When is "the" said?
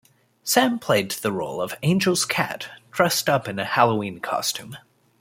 1.11-1.31